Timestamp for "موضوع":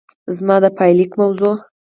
1.21-1.55